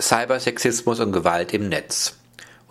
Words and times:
Cybersexismus 0.00 0.98
und 0.98 1.12
Gewalt 1.12 1.54
im 1.54 1.68
Netz. 1.68 2.16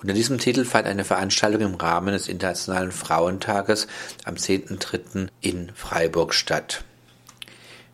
Unter 0.01 0.13
diesem 0.13 0.39
Titel 0.39 0.65
fand 0.65 0.85
eine 0.85 1.05
Veranstaltung 1.05 1.61
im 1.61 1.75
Rahmen 1.75 2.13
des 2.13 2.27
Internationalen 2.27 2.91
Frauentages 2.91 3.87
am 4.25 4.35
10.3. 4.35 5.29
in 5.39 5.71
Freiburg 5.73 6.33
statt. 6.33 6.83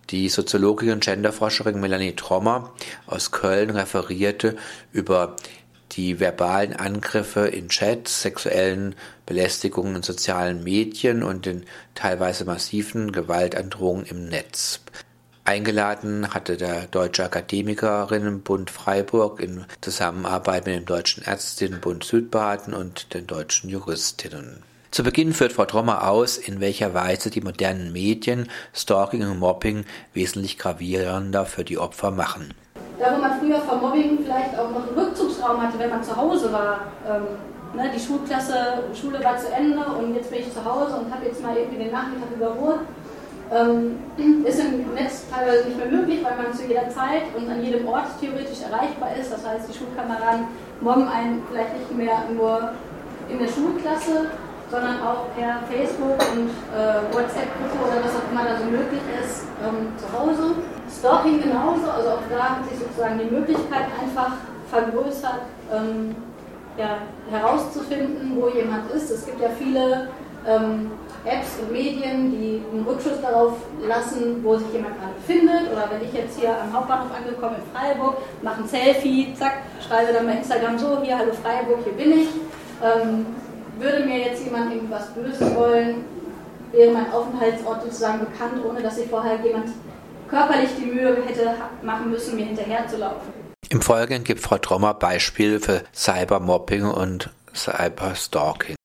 Die 0.09 0.27
Soziologin 0.29 0.93
und 0.93 1.03
Genderforscherin 1.03 1.79
Melanie 1.79 2.15
Trommer 2.15 2.73
aus 3.05 3.29
Köln 3.29 3.69
referierte 3.69 4.57
über 4.91 5.35
die 5.91 6.19
verbalen 6.19 6.75
Angriffe 6.75 7.47
in 7.47 7.69
Chats, 7.69 8.23
sexuellen 8.23 8.95
Belästigungen 9.27 9.97
in 9.97 10.03
sozialen 10.03 10.63
Medien 10.63 11.21
und 11.21 11.45
den 11.45 11.65
teilweise 11.93 12.45
massiven 12.45 13.11
Gewaltandrohungen 13.11 14.07
im 14.07 14.25
Netz. 14.25 14.79
Eingeladen 15.49 16.31
hatte 16.31 16.57
der 16.57 16.85
Deutsche 16.85 17.25
Akademikerinnenbund 17.25 18.69
Freiburg 18.69 19.39
in 19.39 19.65
Zusammenarbeit 19.81 20.67
mit 20.67 20.75
dem 20.75 20.85
Deutschen 20.85 21.23
Ärztinnenbund 21.23 22.03
Südbaden 22.03 22.75
und 22.75 23.15
den 23.15 23.25
deutschen 23.25 23.67
Juristinnen. 23.67 24.61
Zu 24.91 25.01
Beginn 25.01 25.33
führt 25.33 25.53
Frau 25.53 25.65
Trommer 25.65 26.07
aus, 26.07 26.37
in 26.37 26.59
welcher 26.59 26.93
Weise 26.93 27.31
die 27.31 27.41
modernen 27.41 27.91
Medien 27.91 28.47
Stalking 28.75 29.23
und 29.23 29.39
Mobbing 29.39 29.85
wesentlich 30.13 30.59
gravierender 30.59 31.47
für 31.47 31.63
die 31.63 31.79
Opfer 31.79 32.11
machen. 32.11 32.53
Da 32.99 33.15
wo 33.15 33.19
man 33.19 33.39
früher 33.39 33.59
vor 33.61 33.77
Mobbing 33.77 34.19
vielleicht 34.23 34.55
auch 34.55 34.69
noch 34.69 34.87
einen 34.87 34.99
Rückzugsraum 34.99 35.63
hatte, 35.63 35.79
wenn 35.79 35.89
man 35.89 36.03
zu 36.03 36.15
Hause 36.15 36.53
war, 36.53 36.91
ähm, 37.09 37.25
ne, 37.75 37.91
die 37.95 37.99
Schulklasse, 37.99 38.83
Schule 38.93 39.23
war 39.23 39.35
zu 39.35 39.51
Ende 39.51 39.83
und 39.83 40.13
jetzt 40.13 40.29
bin 40.29 40.41
ich 40.41 40.53
zu 40.53 40.63
Hause 40.63 40.97
und 40.97 41.11
habe 41.11 41.25
jetzt 41.25 41.41
mal 41.41 41.57
irgendwie 41.57 41.85
den 41.85 41.91
Nachmittag 41.91 42.29
überholt, 42.35 42.81
ähm, 43.51 43.99
ist 44.45 44.59
im 44.59 44.93
Netz 44.93 45.25
teilweise 45.29 45.67
nicht 45.67 45.77
mehr 45.77 45.87
möglich, 45.87 46.23
weil 46.23 46.35
man 46.37 46.53
zu 46.53 46.65
jeder 46.65 46.89
Zeit 46.89 47.23
und 47.35 47.49
an 47.49 47.63
jedem 47.63 47.87
Ort 47.87 48.07
theoretisch 48.19 48.61
erreichbar 48.61 49.09
ist. 49.19 49.31
Das 49.31 49.45
heißt, 49.45 49.69
die 49.69 49.77
Schulkameraden 49.77 50.47
mobben 50.81 51.07
einen 51.07 51.43
vielleicht 51.49 51.77
nicht 51.77 51.91
mehr 51.97 52.23
nur 52.33 52.73
in 53.29 53.39
der 53.39 53.47
Schulklasse, 53.47 54.29
sondern 54.69 55.01
auch 55.01 55.25
per 55.35 55.65
Facebook 55.65 56.17
und 56.31 56.49
äh, 56.77 57.01
WhatsApp-Gruppe 57.13 57.77
oder 57.81 58.05
was 58.05 58.13
auch 58.13 58.31
immer 58.31 58.45
da 58.45 58.57
so 58.57 58.65
möglich 58.65 59.01
ist, 59.21 59.45
ähm, 59.65 59.93
zu 59.97 60.05
Hause. 60.13 60.55
Stalking 60.89 61.41
genauso, 61.41 61.89
also 61.89 62.09
auch 62.09 62.25
da 62.29 62.57
hat 62.57 62.69
sich 62.69 62.79
sozusagen 62.79 63.19
die 63.19 63.33
Möglichkeit 63.33 63.85
einfach 63.99 64.33
vergrößert, 64.69 65.41
ähm, 65.73 66.15
ja, 66.77 66.97
herauszufinden, 67.29 68.37
wo 68.39 68.49
jemand 68.49 68.91
ist. 68.91 69.09
Es 69.09 69.25
gibt 69.25 69.41
ja 69.41 69.49
viele 69.57 70.09
ähm, 70.47 70.91
Apps 71.25 71.59
und 71.61 71.71
Medien, 71.71 72.31
die 72.31 72.61
einen 72.71 72.85
Rückschuss 72.87 73.21
darauf 73.21 73.53
lassen, 73.85 74.43
wo 74.43 74.55
sich 74.55 74.71
jemand 74.71 74.99
gerade 74.99 75.13
befindet. 75.13 75.71
Oder 75.71 75.89
wenn 75.91 76.07
ich 76.07 76.13
jetzt 76.13 76.39
hier 76.39 76.55
am 76.61 76.73
Hauptbahnhof 76.73 77.11
angekommen 77.15 77.57
in 77.57 77.77
Freiburg, 77.77 78.17
mache 78.41 78.63
ein 78.63 78.67
Selfie, 78.67 79.33
zack, 79.37 79.63
schreibe 79.85 80.13
dann 80.13 80.25
bei 80.25 80.33
Instagram 80.33 80.77
so, 80.79 81.01
hier, 81.01 81.17
hallo 81.17 81.31
Freiburg, 81.33 81.79
hier 81.83 81.93
bin 81.93 82.21
ich. 82.21 82.29
Ähm, 82.81 83.25
würde 83.77 84.05
mir 84.05 84.19
jetzt 84.19 84.43
jemand 84.43 84.73
irgendwas 84.73 85.07
Böses 85.13 85.55
wollen, 85.55 86.05
wäre 86.71 86.91
mein 86.91 87.11
Aufenthaltsort 87.11 87.83
sozusagen 87.83 88.19
bekannt, 88.19 88.63
ohne 88.67 88.81
dass 88.81 88.95
sich 88.95 89.09
vorher 89.09 89.39
jemand 89.43 89.69
körperlich 90.29 90.69
die 90.77 90.85
Mühe 90.85 91.17
hätte 91.25 91.55
machen 91.81 92.11
müssen, 92.11 92.35
mir 92.35 92.45
hinterher 92.45 92.87
zu 92.87 92.97
laufen. 92.97 93.33
Im 93.69 93.81
Folgenden 93.81 94.23
gibt 94.23 94.41
Frau 94.41 94.57
Trommer 94.57 94.93
Beispiele 94.93 95.59
für 95.59 95.83
Cybermobbing 95.93 96.85
und 96.85 97.29
Cyberstalking. 97.53 98.75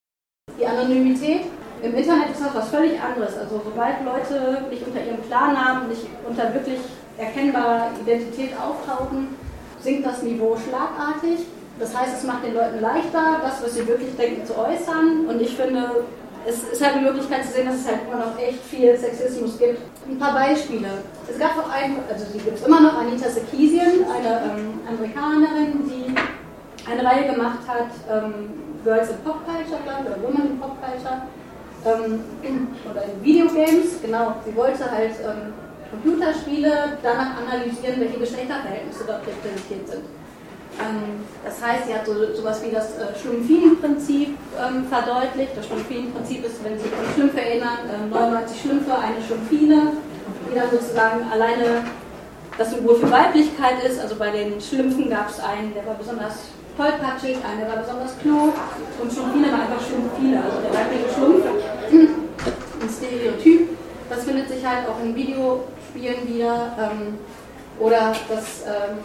Die 0.59 0.67
Anonymität 0.67 1.43
im 1.83 1.95
Internet 1.95 2.31
ist 2.31 2.41
noch 2.41 2.55
was 2.55 2.69
völlig 2.69 3.01
anderes. 3.01 3.37
Also 3.37 3.61
sobald 3.65 3.97
Leute 4.05 4.65
nicht 4.71 4.87
unter 4.87 5.05
ihrem 5.05 5.23
Klarnamen, 5.27 5.89
nicht 5.89 6.07
unter 6.27 6.55
wirklich 6.55 6.79
erkennbarer 7.19 7.91
Identität 8.01 8.51
auftauchen, 8.57 9.37
sinkt 9.81 10.07
das 10.07 10.23
Niveau 10.23 10.57
schlagartig. 10.57 11.47
Das 11.79 11.97
heißt, 11.97 12.19
es 12.19 12.25
macht 12.25 12.45
den 12.45 12.55
Leuten 12.55 12.81
leichter, 12.81 13.41
das, 13.43 13.63
was 13.63 13.75
sie 13.75 13.87
wirklich 13.87 14.17
denken, 14.17 14.47
zu 14.47 14.57
äußern. 14.57 15.27
Und 15.29 15.41
ich 15.41 15.57
finde, 15.57 16.05
es 16.47 16.63
ist 16.63 16.83
halt 16.85 16.97
eine 16.97 17.11
Möglichkeit 17.11 17.45
zu 17.45 17.53
sehen, 17.53 17.67
dass 17.67 17.77
es 17.77 17.87
halt 17.87 18.01
immer 18.07 18.25
noch 18.25 18.39
echt 18.39 18.63
viel 18.65 18.97
Sexismus 18.97 19.59
gibt. 19.59 19.81
Ein 20.09 20.19
paar 20.19 20.35
Beispiele. 20.35 20.89
Es 21.29 21.39
gab 21.39 21.59
auch 21.59 21.71
einen, 21.71 21.99
also 22.09 22.27
die 22.33 22.39
gibt 22.39 22.59
es 22.59 22.67
immer 22.67 22.81
noch, 22.81 22.99
Anita 22.99 23.29
Sarkeesian, 23.29 24.05
eine 24.15 24.53
ähm, 24.55 24.81
Amerikanerin, 24.87 25.83
die 25.89 26.04
eine 26.91 27.05
Reihe 27.05 27.33
gemacht 27.33 27.61
hat, 27.67 27.91
ähm, 28.11 28.51
Girls 28.85 29.11
in 29.11 29.19
Pop 29.19 29.45
Culture, 29.45 29.81
glaube 29.85 30.07
oder 30.07 30.23
Women 30.23 30.51
in 30.51 30.61
Pop 30.61 30.77
Culture, 30.81 31.23
ähm, 31.87 32.21
oder 32.91 33.05
in 33.05 33.25
Videogames, 33.25 34.01
genau. 34.03 34.35
Sie 34.45 34.55
wollte 34.55 34.91
halt 34.91 35.15
ähm, 35.25 35.53
Computerspiele 35.91 36.99
danach 37.03 37.39
analysieren, 37.39 38.01
welche 38.01 38.19
Geschlechterverhältnisse 38.19 39.05
dort 39.07 39.27
repräsentiert 39.27 39.89
sind. 39.89 40.05
Ähm, 40.81 41.23
das 41.45 41.63
heißt, 41.63 41.87
sie 41.87 41.95
hat 41.95 42.05
so, 42.07 42.35
sowas 42.35 42.61
wie 42.65 42.71
das 42.71 42.99
äh, 42.99 43.15
Schlumpfinen-Prinzip 43.21 44.37
ähm, 44.59 44.87
verdeutlicht. 44.89 45.57
Das 45.57 45.67
Schlumpfinen-Prinzip 45.67 46.45
ist, 46.45 46.65
wenn 46.65 46.77
Sie 46.77 46.85
sich 46.85 46.93
an 46.93 47.15
Schlümpfe 47.15 47.41
erinnern, 47.41 47.79
äh, 47.89 48.09
99 48.11 48.61
Schlümpfe, 48.61 48.93
eine 48.93 49.23
Schlumpfine, 49.25 49.93
die 50.51 50.55
dann 50.55 50.71
sozusagen 50.71 51.31
alleine 51.31 51.85
das 52.59 52.71
Symbol 52.71 52.97
für 52.97 53.11
Weiblichkeit 53.11 53.85
ist. 53.85 54.01
Also 54.01 54.17
bei 54.17 54.31
den 54.31 54.61
Schlümpfen 54.61 55.11
gab 55.11 55.31
es 55.31 55.39
einen, 55.39 55.75
der 55.75 55.87
war 55.87 55.95
besonders 55.95 56.51
tollpatschig, 56.77 57.39
eine 57.45 57.69
war 57.69 57.83
besonders 57.83 58.19
klug 58.19 58.55
und 59.01 59.13
Schlumpfine 59.13 59.53
war 59.53 59.61
einfach 59.63 59.81
Schlumpfine, 59.87 60.43
also 60.43 60.59
der 60.61 60.73
weibliche 60.75 61.09
Schlumpf. 61.15 61.45
Ein 62.81 62.89
Stereotyp. 62.89 63.69
Das 64.11 64.25
findet 64.25 64.49
sich 64.49 64.65
halt 64.65 64.89
auch 64.89 65.03
in 65.03 65.15
Videospielen 65.15 66.27
wieder. 66.27 66.77
Ähm, 66.79 67.19
oder 67.79 68.15
das, 68.29 68.63
ähm, 68.67 68.99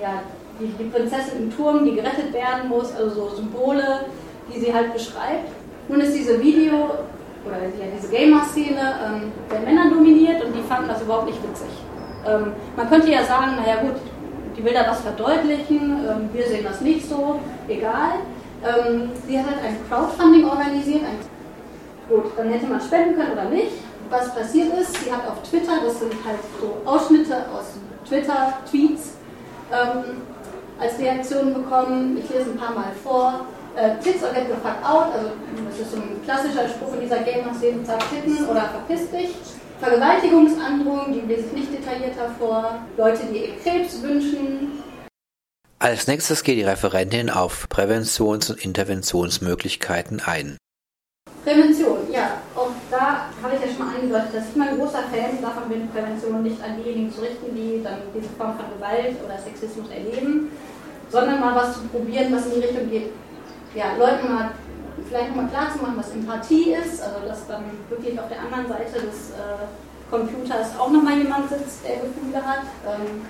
ja, 0.00 0.22
die, 0.60 0.66
die, 0.66 0.90
Prinzessin 0.90 1.44
im 1.44 1.56
Turm, 1.56 1.84
die 1.84 1.94
gerettet 1.94 2.32
werden 2.32 2.68
muss, 2.68 2.94
also 2.94 3.10
so 3.10 3.36
Symbole, 3.36 4.06
die 4.52 4.60
sie 4.60 4.74
halt 4.74 4.92
beschreibt. 4.92 5.50
Nun 5.88 6.00
ist 6.00 6.14
diese 6.14 6.40
Video- 6.40 6.90
oder 7.46 7.56
ja, 7.56 7.86
diese 7.96 8.08
Gamer-Szene 8.12 8.80
ähm, 8.80 9.32
der 9.50 9.60
Männer 9.60 9.88
dominiert 9.90 10.44
und 10.44 10.52
die 10.54 10.62
fanden 10.62 10.88
das 10.88 11.00
überhaupt 11.00 11.26
nicht 11.26 11.42
witzig. 11.42 11.70
Ähm, 12.26 12.52
man 12.76 12.90
könnte 12.90 13.10
ja 13.10 13.24
sagen, 13.24 13.56
naja 13.56 13.80
gut, 13.80 13.96
die 14.60 14.64
will 14.66 14.74
da 14.74 14.90
was 14.90 15.00
verdeutlichen, 15.00 16.04
ähm, 16.06 16.28
wir 16.32 16.46
sehen 16.46 16.64
das 16.64 16.80
nicht 16.82 17.08
so, 17.08 17.40
egal. 17.66 18.20
Ähm, 18.62 19.10
sie 19.26 19.38
hat 19.38 19.54
ein 19.64 19.76
Crowdfunding 19.88 20.44
organisiert. 20.44 21.02
Gut, 22.08 22.24
dann 22.36 22.50
hätte 22.50 22.66
man 22.66 22.80
spenden 22.80 23.16
können 23.16 23.32
oder 23.32 23.44
nicht. 23.44 23.72
Was 24.10 24.34
passiert 24.34 24.76
ist, 24.78 25.02
sie 25.02 25.10
hat 25.10 25.26
auf 25.26 25.42
Twitter, 25.48 25.72
das 25.82 26.00
sind 26.00 26.12
halt 26.26 26.38
so 26.60 26.76
Ausschnitte 26.84 27.36
aus 27.56 27.76
Twitter-Tweets, 28.06 29.14
ähm, 29.72 30.22
als 30.78 30.98
Reaktion 30.98 31.54
bekommen. 31.54 32.18
Ich 32.18 32.28
lese 32.28 32.50
ein 32.50 32.56
paar 32.56 32.74
Mal 32.74 32.92
vor. 33.02 33.46
Äh, 33.76 33.96
Tits 34.02 34.22
or 34.24 34.30
get 34.34 34.48
the 34.48 34.54
fuck 34.54 34.76
out, 34.82 35.14
also 35.14 35.30
das 35.68 35.78
ist 35.78 35.92
so 35.92 35.96
ein 35.96 36.20
klassischer 36.24 36.68
Spruch 36.68 36.92
in 36.94 37.02
dieser 37.02 37.18
Gamer-Szene, 37.18 37.84
zack, 37.84 38.02
titten 38.10 38.44
oder 38.46 38.62
verpiss 38.62 39.10
dich. 39.10 39.30
Vergewaltigungsandrohungen, 39.80 41.12
die 41.14 41.20
lese 41.20 41.46
ich 41.46 41.52
nicht 41.52 41.72
detaillierter 42.00 42.34
vor, 42.38 42.78
Leute, 42.96 43.26
die 43.26 43.38
ihr 43.38 43.56
Krebs 43.62 44.02
wünschen. 44.02 44.82
Als 45.78 46.06
nächstes 46.06 46.42
geht 46.42 46.58
die 46.58 46.64
Referentin 46.64 47.30
auf 47.30 47.68
Präventions- 47.68 48.50
und 48.50 48.62
Interventionsmöglichkeiten 48.62 50.20
ein. 50.24 50.58
Prävention, 51.42 52.00
ja, 52.12 52.42
auch 52.54 52.70
da 52.90 53.30
habe 53.42 53.54
ich 53.54 53.62
ja 53.62 53.68
schon 53.68 53.86
mal 53.86 53.94
angedeutet, 53.94 54.34
dass 54.34 54.50
ich 54.50 54.56
mal 54.56 54.68
ein 54.68 54.78
großer 54.78 55.04
Fan 55.10 55.40
davon 55.40 55.70
bin, 55.70 55.88
Prävention 55.88 56.42
nicht 56.42 56.62
an 56.62 56.76
diejenigen 56.82 57.10
zu 57.10 57.22
richten, 57.22 57.54
die 57.54 57.82
dann 57.82 57.96
diese 58.14 58.28
Form 58.36 58.56
von 58.56 58.66
Gewalt 58.76 59.16
oder 59.24 59.38
Sexismus 59.38 59.88
erleben, 59.88 60.50
sondern 61.08 61.40
mal 61.40 61.54
was 61.54 61.74
zu 61.74 61.80
probieren, 61.88 62.34
was 62.34 62.46
in 62.46 62.60
die 62.60 62.66
Richtung 62.66 62.90
geht, 62.90 63.12
ja, 63.74 63.96
Leuten 63.96 64.34
mal 64.34 64.50
vielleicht 65.08 65.28
nochmal 65.28 65.48
klar 65.48 65.72
zu 65.72 65.78
machen, 65.78 65.94
was 65.96 66.10
Empathie 66.10 66.74
ist, 66.74 67.00
also 67.00 67.26
dass 67.26 67.46
dann 67.46 67.64
wirklich 67.88 68.20
auf 68.20 68.28
der 68.28 68.40
anderen 68.40 68.68
Seite 68.68 69.00
des 69.00 69.30
äh, 69.30 69.64
Computers 70.10 70.68
auch 70.78 70.90
nochmal 70.90 71.18
jemand 71.18 71.48
sitzt, 71.48 71.84
der 71.84 71.96
Gefühle 71.96 72.44
hat. 72.44 72.64
Ähm, 72.86 73.22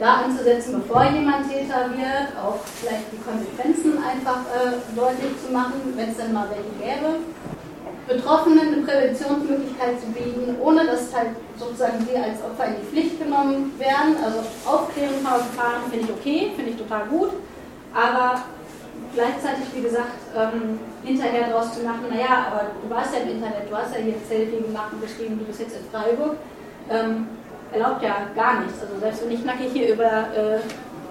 da 0.00 0.24
anzusetzen, 0.24 0.82
bevor 0.82 1.04
jemand 1.04 1.48
Täter 1.48 1.90
wird, 1.90 2.34
auch 2.42 2.58
vielleicht 2.80 3.12
die 3.12 3.22
Konsequenzen 3.22 4.02
einfach 4.02 4.40
äh, 4.50 4.82
deutlich 4.96 5.32
zu 5.44 5.52
machen, 5.52 5.94
wenn 5.94 6.10
es 6.10 6.16
dann 6.16 6.32
mal 6.32 6.48
welche 6.50 6.74
gäbe. 6.82 7.20
Betroffenen 8.06 8.74
eine 8.74 8.82
Präventionsmöglichkeit 8.82 10.00
zu 10.00 10.06
bieten, 10.08 10.56
ohne 10.60 10.84
dass 10.84 11.14
halt 11.14 11.30
sozusagen 11.56 12.04
sie 12.04 12.16
als 12.16 12.42
Opfer 12.42 12.66
in 12.66 12.74
die 12.82 12.86
Pflicht 12.86 13.18
genommen 13.22 13.72
werden. 13.78 14.16
Also 14.22 14.40
Aufklärungsverfahren 14.66 15.90
finde 15.90 16.06
ich 16.06 16.10
okay, 16.10 16.50
finde 16.54 16.72
ich 16.72 16.76
total 16.76 17.06
gut, 17.06 17.30
aber 17.94 18.42
gleichzeitig, 19.14 19.66
wie 19.74 19.82
gesagt, 19.82 20.18
ähm, 20.36 20.78
hinterher 21.02 21.48
daraus 21.48 21.74
zu 21.74 21.82
machen, 21.82 22.06
naja, 22.10 22.50
aber 22.50 22.72
du 22.82 22.90
warst 22.90 23.14
ja 23.14 23.20
im 23.20 23.30
Internet, 23.30 23.70
du 23.70 23.76
hast 23.76 23.94
ja 23.94 24.00
hier 24.02 24.14
Selfie 24.28 24.62
gemacht 24.62 24.92
und 24.92 25.02
geschrieben, 25.02 25.38
du 25.38 25.44
bist 25.44 25.60
jetzt 25.60 25.76
in 25.76 25.86
Freiburg, 25.90 26.36
ähm, 26.90 27.26
erlaubt 27.72 28.02
ja 28.02 28.28
gar 28.34 28.60
nichts. 28.60 28.80
Also 28.80 28.98
selbst 29.00 29.24
wenn 29.24 29.32
ich 29.32 29.44
nackig 29.44 29.72
hier 29.72 29.94
über, 29.94 30.28
äh, 30.34 30.60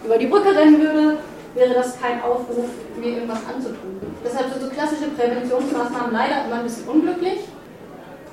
über 0.05 0.17
die 0.17 0.27
Brücke 0.27 0.55
rennen 0.55 0.79
würde, 0.79 1.17
wäre 1.55 1.73
das 1.73 2.00
kein 2.00 2.21
Aufruf, 2.21 2.69
mir 2.97 3.09
irgendwas 3.13 3.41
anzutun. 3.47 4.01
Deshalb 4.23 4.51
sind 4.51 4.61
so 4.61 4.69
klassische 4.69 5.09
Präventionsmaßnahmen 5.09 6.11
leider 6.11 6.45
immer 6.45 6.57
ein 6.57 6.63
bisschen 6.63 6.88
unglücklich. 6.88 7.47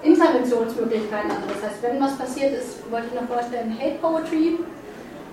Interventionsmöglichkeiten, 0.03 1.31
also 1.31 1.45
das 1.53 1.63
heißt, 1.63 1.83
wenn 1.83 2.01
was 2.01 2.17
passiert 2.17 2.55
ist, 2.55 2.91
wollte 2.91 3.09
ich 3.13 3.21
noch 3.21 3.29
vorstellen, 3.29 3.77
Hate 3.79 3.99
Poetry 4.01 4.59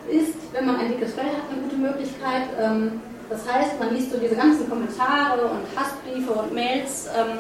ist, 0.09 0.35
wenn 0.51 0.65
man 0.65 0.75
ein 0.77 0.89
dickes 0.89 1.13
Fell 1.13 1.25
hat, 1.25 1.47
eine 1.49 1.61
gute 1.63 1.77
Möglichkeit. 1.77 2.43
Ähm, 2.59 2.99
das 3.29 3.51
heißt, 3.51 3.79
man 3.79 3.93
liest 3.93 4.11
so 4.11 4.17
diese 4.17 4.35
ganzen 4.35 4.69
Kommentare 4.69 5.41
und 5.41 5.65
Hassbriefe 5.75 6.31
und 6.31 6.53
Mails 6.53 7.07
ähm, 7.17 7.39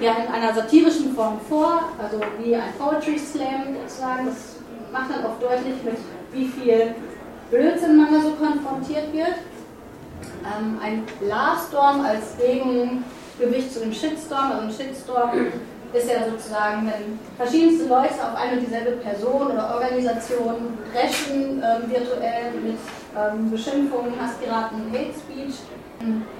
ja, 0.00 0.12
in 0.12 0.32
einer 0.32 0.54
satirischen 0.54 1.14
Form 1.14 1.40
vor, 1.48 1.90
also 2.00 2.20
wie 2.38 2.54
ein 2.54 2.72
Poetry 2.78 3.18
Slam 3.18 3.76
sozusagen. 3.82 4.26
Das 4.26 4.56
macht 4.92 5.10
dann 5.10 5.24
auch 5.24 5.38
deutlich, 5.40 5.82
mit 5.84 5.96
wie 6.32 6.46
viel 6.46 6.94
Blödsinn 7.50 7.96
man 7.96 8.12
da 8.12 8.20
so 8.20 8.30
konfrontiert 8.30 9.12
wird. 9.12 9.34
Ähm, 10.44 10.78
ein 10.82 11.02
Love-Storm 11.20 12.04
als 12.04 12.36
Gegengewicht 12.38 13.72
zu 13.72 13.80
dem 13.80 13.92
Shitstorm, 13.92 14.52
also 14.52 14.66
ein 14.66 14.70
Shitstorm 14.70 15.30
ist 15.92 16.10
ja 16.10 16.28
sozusagen, 16.28 16.86
wenn 16.86 17.18
verschiedenste 17.36 17.88
Leute 17.88 18.14
auf 18.14 18.36
eine 18.36 18.58
und 18.58 18.60
dieselbe 18.60 18.92
Person 18.96 19.52
oder 19.52 19.74
Organisation 19.74 20.78
dreschen, 20.92 21.62
ähm, 21.62 21.90
virtuell 21.90 22.52
mit 22.62 22.78
ähm, 23.16 23.50
Beschimpfungen, 23.50 24.12
Hasspiraten, 24.20 24.92
Hate 24.92 25.14
Speech, 25.14 25.54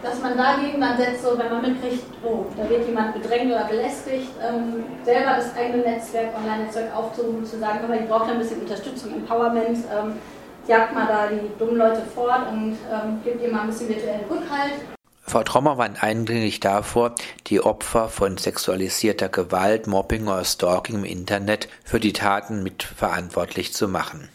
dass 0.03 0.23
man 0.23 0.37
dagegen 0.37 0.81
dann 0.81 0.97
setzt, 0.97 1.23
so, 1.23 1.37
wenn 1.37 1.51
man 1.51 1.63
mitkriegt, 1.63 2.05
oh, 2.23 2.45
da 2.57 2.69
wird 2.69 2.87
jemand 2.87 3.15
bedrängt 3.15 3.51
oder 3.51 3.65
belästigt, 3.65 4.31
ähm, 4.41 4.85
selber 5.03 5.37
das 5.37 5.57
eigene 5.57 5.83
Netzwerk, 5.83 6.29
Online-Netzwerk 6.37 6.95
aufzurufen, 6.95 7.45
zu 7.45 7.59
sagen, 7.59 7.81
aber 7.85 7.95
ich 7.97 8.09
brauche 8.09 8.31
ein 8.31 8.39
bisschen 8.39 8.61
Unterstützung, 8.61 9.15
Empowerment, 9.15 9.79
ähm, 9.79 10.15
jagt 10.69 10.95
mal 10.95 11.07
da 11.09 11.27
die 11.27 11.51
dummen 11.59 11.77
Leute 11.77 12.03
fort 12.15 12.43
und 12.53 12.77
ähm, 12.93 13.21
gibt 13.25 13.43
ihr 13.43 13.51
mal 13.51 13.63
ein 13.63 13.69
bisschen 13.69 13.89
virtuellen 13.89 14.25
Rückhalt. 14.31 14.98
Frau 15.29 15.43
Trommer 15.43 15.77
warnt 15.77 16.03
eindringlich 16.03 16.59
davor, 16.59 17.15
die 17.49 17.61
Opfer 17.61 18.09
von 18.09 18.39
sexualisierter 18.39 19.29
Gewalt, 19.29 19.87
Mobbing 19.87 20.27
oder 20.27 20.43
Stalking 20.43 20.97
im 20.97 21.05
Internet 21.05 21.69
für 21.85 22.01
die 22.01 22.15
Taten 22.15 22.63
mitverantwortlich 22.63 23.75
zu 23.75 23.89
machen. 23.89 24.31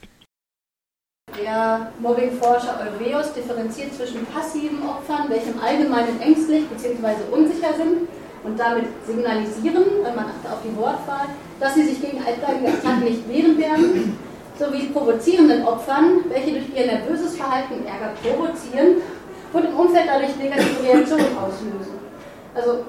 Der 1.42 1.92
Mobbingforscher 2.00 2.80
Olveus 2.80 3.34
differenziert 3.34 3.95
zwischen 3.95 4.24
passiven 4.28 4.88
Opfern, 4.88 5.30
welche 5.30 5.50
im 5.50 5.60
Allgemeinen 5.60 6.22
ängstlich 6.22 6.68
bzw. 6.68 7.16
unsicher 7.31 7.74
sind 7.74 8.07
und 8.44 8.60
damit 8.60 8.86
signalisieren, 9.07 9.86
wenn 10.04 10.16
man 10.16 10.25
achtet 10.25 10.51
auf 10.51 10.60
die 10.63 10.78
Wortwahl, 10.78 11.25
dass 11.60 11.74
sie 11.74 11.86
sich 11.86 12.01
gegen 12.01 12.24
altgleiche 12.24 12.78
Attacken 12.78 13.06
nicht 13.06 13.28
wehren 13.28 13.57
werden, 13.57 14.19
sowie 14.60 14.90
provozierenden 14.90 15.66
Opfern, 15.66 16.19
welche 16.30 16.51
durch 16.51 16.69
ihr 16.75 16.86
nervöses 16.86 17.36
Verhalten 17.36 17.84
Ärger 17.88 18.13
provozieren 18.22 19.01
und 19.53 19.65
im 19.65 19.75
Umfeld 19.77 20.05
dadurch 20.07 20.35
negative 20.35 20.83
Reaktionen 20.83 21.38
auslösen. 21.38 22.00
Also 22.55 22.85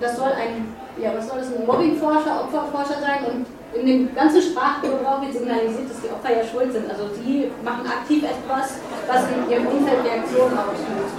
das 0.00 0.16
soll 0.16 0.32
ein, 0.32 0.74
ja, 1.00 1.12
was 1.16 1.28
soll 1.28 1.38
das, 1.38 1.48
ein 1.48 1.66
Mobbingforscher, 1.66 2.44
Opferforscher 2.44 3.00
sein 3.00 3.24
und 3.24 3.46
in 3.74 3.86
dem 3.86 4.14
ganzen 4.14 4.40
Sprachgebrauch 4.40 5.20
wird 5.20 5.32
signalisiert, 5.32 5.90
dass 5.90 6.00
die 6.00 6.10
Opfer 6.10 6.36
ja 6.36 6.44
schuld 6.44 6.72
sind. 6.72 6.88
Also 6.88 7.10
sie 7.14 7.50
machen 7.64 7.86
aktiv 7.86 8.22
etwas, 8.22 8.78
was 9.08 9.24
in 9.32 9.50
ihrem 9.50 9.66
Umfeld 9.66 10.04
Reaktionen 10.04 10.56
auslöst. 10.56 11.16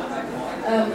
Ähm, 0.65 0.91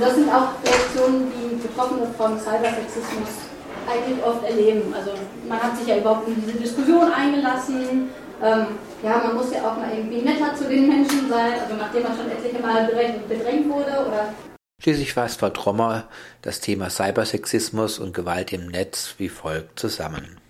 das 0.00 0.14
sind 0.14 0.32
auch 0.32 0.56
Reaktionen, 0.64 1.30
die 1.36 1.56
Betroffene 1.56 2.06
von 2.16 2.38
Cybersexismus 2.38 3.52
eigentlich 3.84 4.24
oft 4.24 4.42
erleben. 4.44 4.94
Also 4.96 5.12
man 5.46 5.62
hat 5.62 5.76
sich 5.76 5.86
ja 5.88 5.98
überhaupt 5.98 6.28
in 6.28 6.36
diese 6.40 6.56
Diskussion 6.56 7.12
eingelassen. 7.12 8.08
Ähm, 8.42 8.66
ja, 9.04 9.22
man 9.24 9.36
muss 9.36 9.52
ja 9.52 9.60
auch 9.60 9.76
mal 9.76 9.92
irgendwie 9.94 10.22
netter 10.22 10.54
zu 10.56 10.68
den 10.68 10.88
Menschen 10.88 11.28
sein, 11.28 11.52
also 11.62 11.76
nachdem 11.78 12.02
man 12.02 12.16
schon 12.16 12.28
etliche 12.28 12.60
Mal 12.60 12.86
bedrängt 13.28 13.68
wurde 13.68 14.06
oder 14.06 14.34
Schließlich 14.82 15.12
fasst 15.12 15.38
Frau 15.38 15.50
Trommer 15.50 16.08
das 16.42 16.58
Thema 16.58 16.90
Cybersexismus 16.90 18.00
und 18.00 18.12
Gewalt 18.14 18.52
im 18.52 18.66
Netz 18.66 19.14
wie 19.18 19.28
folgt 19.28 19.78
zusammen. 19.78 20.40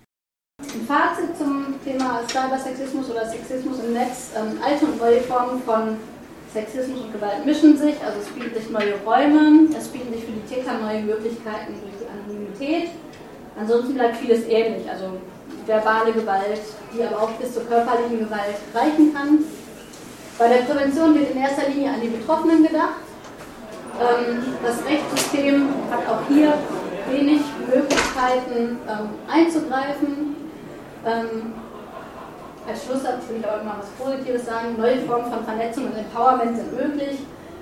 Ein 0.59 0.87
Fazit 0.87 1.37
zum 1.37 1.75
Thema 1.85 2.21
Cybersexismus 2.27 3.11
oder 3.11 3.29
Sexismus 3.29 3.77
im 3.85 3.93
Netz. 3.93 4.31
Ähm, 4.35 4.57
alte 4.65 4.85
und 4.85 4.97
neue 4.97 5.21
Formen 5.21 5.61
von 5.61 5.97
Sexismus 6.51 7.01
und 7.01 7.13
Gewalt 7.13 7.45
mischen 7.45 7.77
sich, 7.77 7.95
also 8.03 8.19
es 8.21 8.27
bieten 8.29 8.55
sich 8.55 8.71
neue 8.71 8.95
Räume, 9.05 9.67
es 9.77 9.87
bieten 9.89 10.11
sich 10.11 10.23
für 10.23 10.31
die 10.31 10.55
Täter 10.55 10.79
neue 10.79 11.03
Möglichkeiten 11.03 11.73
durch 11.79 11.93
die 12.01 12.07
Anonymität. 12.07 12.89
Ansonsten 13.59 13.93
bleibt 13.93 14.17
vieles 14.17 14.45
ähnlich, 14.47 14.89
also 14.89 15.05
verbale 15.65 16.11
Gewalt, 16.11 16.61
die 16.93 17.03
aber 17.03 17.23
auch 17.23 17.31
bis 17.31 17.53
zur 17.53 17.63
körperlichen 17.65 18.19
Gewalt 18.19 18.55
reichen 18.73 19.13
kann. 19.13 19.39
Bei 20.37 20.47
der 20.47 20.63
Prävention 20.63 21.13
wird 21.15 21.31
in 21.31 21.37
erster 21.37 21.69
Linie 21.69 21.91
an 21.91 22.01
die 22.01 22.07
Betroffenen 22.07 22.63
gedacht. 22.63 23.03
Ähm, 24.01 24.43
das 24.63 24.83
Rechtssystem 24.85 25.69
hat 25.91 26.07
auch 26.09 26.27
hier 26.27 26.53
wenig 27.09 27.41
Möglichkeiten 27.67 28.79
ähm, 28.89 29.09
einzugreifen. 29.31 30.35
Ähm, 31.05 31.53
als 32.67 32.85
Schlusssatz 32.85 33.27
will 33.29 33.37
ich 33.39 33.47
aber 33.47 33.63
mal 33.63 33.75
was 33.79 33.89
Positives 34.03 34.45
sagen. 34.45 34.75
Neue 34.77 34.99
Formen 34.99 35.31
von 35.31 35.43
Vernetzung 35.43 35.85
und 35.85 35.97
Empowerment 35.97 36.57
sind 36.57 36.73
möglich. 36.73 37.19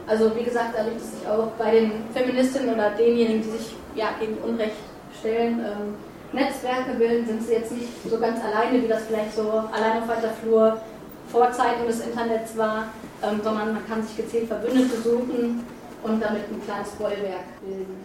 Also 0.07 0.35
wie 0.35 0.43
gesagt, 0.43 0.75
da 0.77 0.83
liegt 0.83 1.01
es 1.01 1.19
sich 1.19 1.27
auch 1.27 1.47
bei 1.57 1.71
den 1.71 1.91
Feministinnen 2.13 2.73
oder 2.75 2.91
denjenigen, 2.91 3.41
die 3.41 3.49
sich 3.49 3.75
ja, 3.95 4.09
gegen 4.19 4.37
Unrecht 4.37 4.75
stellen, 5.19 5.59
ähm, 5.59 5.95
Netzwerke 6.33 6.93
bilden, 6.97 7.27
sind 7.27 7.43
sie 7.43 7.53
jetzt 7.53 7.71
nicht 7.71 7.89
so 8.09 8.17
ganz 8.17 8.39
alleine, 8.43 8.81
wie 8.81 8.87
das 8.87 9.03
vielleicht 9.03 9.35
so 9.35 9.49
allein 9.51 10.01
auf 10.01 10.07
weiter 10.07 10.29
Flur 10.41 10.79
vor 11.31 11.51
Zeiten 11.51 11.85
des 11.85 11.99
Internets 12.01 12.57
war, 12.57 12.85
ähm, 13.23 13.41
sondern 13.43 13.73
man 13.73 13.87
kann 13.87 14.03
sich 14.03 14.17
gezielt 14.17 14.47
Verbündete 14.47 14.97
suchen 15.01 15.65
und 16.03 16.21
damit 16.21 16.43
ein 16.49 16.61
kleines 16.65 16.89
Bollwerk 16.91 17.45
bilden. 17.61 18.03